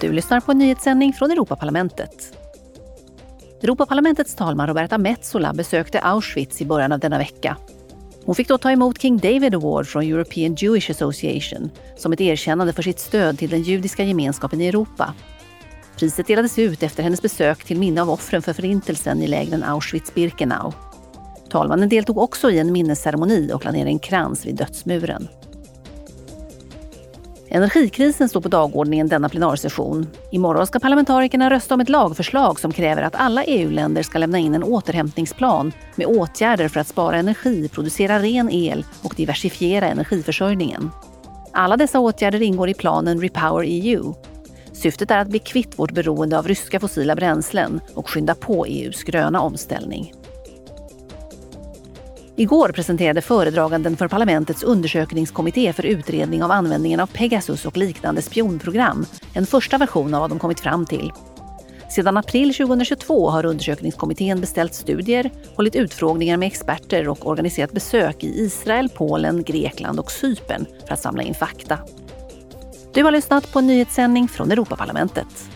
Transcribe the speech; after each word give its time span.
Du 0.00 0.12
lyssnar 0.12 0.40
på 0.40 0.52
en 0.52 0.58
nyhetssändning 0.58 1.12
från 1.12 1.30
Europaparlamentet. 1.30 2.38
Europaparlamentets 3.62 4.34
talman 4.34 4.66
Roberta 4.66 4.98
Metsola 4.98 5.52
besökte 5.52 6.00
Auschwitz 6.00 6.60
i 6.60 6.64
början 6.64 6.92
av 6.92 6.98
denna 6.98 7.18
vecka. 7.18 7.56
Hon 8.24 8.34
fick 8.34 8.48
då 8.48 8.58
ta 8.58 8.70
emot 8.70 9.02
King 9.02 9.18
David 9.18 9.54
Award 9.54 9.86
från 9.86 10.02
European 10.02 10.54
Jewish 10.54 10.90
Association 10.90 11.70
som 11.96 12.12
ett 12.12 12.20
erkännande 12.20 12.72
för 12.72 12.82
sitt 12.82 12.98
stöd 12.98 13.38
till 13.38 13.50
den 13.50 13.62
judiska 13.62 14.04
gemenskapen 14.04 14.60
i 14.60 14.66
Europa. 14.66 15.14
Priset 15.96 16.26
delades 16.26 16.58
ut 16.58 16.82
efter 16.82 17.02
hennes 17.02 17.22
besök 17.22 17.64
till 17.64 17.78
minne 17.78 18.02
av 18.02 18.10
offren 18.10 18.42
för 18.42 18.52
Förintelsen 18.52 19.22
i 19.22 19.26
lägren 19.26 19.64
Auschwitz-Birkenau. 19.64 20.72
Talmannen 21.50 21.88
deltog 21.88 22.18
också 22.18 22.50
i 22.50 22.58
en 22.58 22.72
minnesceremoni 22.72 23.52
och 23.52 23.60
planerade 23.60 23.84
ner 23.84 23.92
en 23.92 23.98
krans 23.98 24.46
vid 24.46 24.56
dödsmuren. 24.56 25.28
Energikrisen 27.50 28.28
står 28.28 28.40
på 28.40 28.48
dagordningen 28.48 29.08
denna 29.08 29.28
plenarsession. 29.28 30.06
Imorgon 30.30 30.66
ska 30.66 30.78
parlamentarikerna 30.78 31.50
rösta 31.50 31.74
om 31.74 31.80
ett 31.80 31.88
lagförslag 31.88 32.60
som 32.60 32.72
kräver 32.72 33.02
att 33.02 33.14
alla 33.14 33.44
EU-länder 33.44 34.02
ska 34.02 34.18
lämna 34.18 34.38
in 34.38 34.54
en 34.54 34.62
återhämtningsplan 34.62 35.72
med 35.96 36.06
åtgärder 36.06 36.68
för 36.68 36.80
att 36.80 36.88
spara 36.88 37.16
energi, 37.16 37.68
producera 37.68 38.18
ren 38.18 38.50
el 38.50 38.84
och 39.02 39.14
diversifiera 39.16 39.86
energiförsörjningen. 39.88 40.90
Alla 41.52 41.76
dessa 41.76 42.00
åtgärder 42.00 42.42
ingår 42.42 42.68
i 42.68 42.74
planen 42.74 43.20
Repower 43.20 43.64
EU. 43.66 44.14
Syftet 44.72 45.10
är 45.10 45.18
att 45.18 45.28
bli 45.28 45.38
kvitt 45.38 45.78
vårt 45.78 45.92
beroende 45.92 46.38
av 46.38 46.48
ryska 46.48 46.80
fossila 46.80 47.14
bränslen 47.14 47.80
och 47.94 48.10
skynda 48.10 48.34
på 48.34 48.66
EUs 48.66 49.02
gröna 49.02 49.40
omställning. 49.40 50.14
Igår 52.38 52.68
presenterade 52.68 53.20
föredraganden 53.20 53.96
för 53.96 54.08
parlamentets 54.08 54.62
undersökningskommitté 54.62 55.72
för 55.72 55.86
utredning 55.86 56.42
av 56.42 56.50
användningen 56.50 57.00
av 57.00 57.06
Pegasus 57.06 57.66
och 57.66 57.76
liknande 57.76 58.22
spionprogram 58.22 59.06
en 59.34 59.46
första 59.46 59.78
version 59.78 60.14
av 60.14 60.20
vad 60.20 60.30
de 60.30 60.38
kommit 60.38 60.60
fram 60.60 60.86
till. 60.86 61.12
Sedan 61.90 62.16
april 62.16 62.54
2022 62.54 63.30
har 63.30 63.46
undersökningskommittén 63.46 64.40
beställt 64.40 64.74
studier, 64.74 65.30
hållit 65.56 65.76
utfrågningar 65.76 66.36
med 66.36 66.46
experter 66.46 67.08
och 67.08 67.26
organiserat 67.26 67.72
besök 67.72 68.24
i 68.24 68.40
Israel, 68.40 68.88
Polen, 68.88 69.42
Grekland 69.42 70.00
och 70.00 70.10
Cypern 70.10 70.66
för 70.86 70.94
att 70.94 71.00
samla 71.00 71.22
in 71.22 71.34
fakta. 71.34 71.78
Du 72.94 73.04
har 73.04 73.10
lyssnat 73.10 73.52
på 73.52 73.58
en 73.58 73.66
nyhetssändning 73.66 74.28
från 74.28 74.50
Europaparlamentet. 74.50 75.50